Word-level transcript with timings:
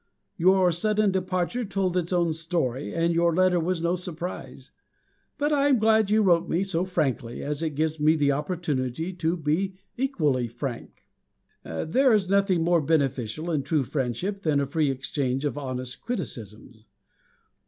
Your 0.35 0.71
sudden 0.71 1.11
departure 1.11 1.63
told 1.63 1.95
its 1.95 2.11
own 2.11 2.33
story, 2.33 2.91
and 2.91 3.13
your 3.13 3.35
letter 3.35 3.59
was 3.59 3.83
no 3.83 3.93
surprise. 3.95 4.71
But 5.37 5.53
I 5.53 5.67
am 5.67 5.77
glad 5.77 6.09
you 6.09 6.23
wrote 6.23 6.49
me 6.49 6.63
so 6.63 6.85
frankly, 6.85 7.43
as 7.43 7.61
it 7.61 7.75
gives 7.75 7.99
me 7.99 8.15
the 8.15 8.31
opportunity 8.31 9.13
to 9.13 9.37
be 9.37 9.75
equally 9.97 10.47
frank. 10.47 11.05
There 11.63 12.13
is 12.15 12.31
nothing 12.31 12.63
more 12.63 12.81
beneficial, 12.81 13.51
in 13.51 13.61
true 13.61 13.83
friendship, 13.83 14.41
than 14.41 14.59
a 14.59 14.65
free 14.65 14.89
exchange 14.89 15.45
of 15.45 15.55
honest 15.55 16.01
criticisms. 16.01 16.87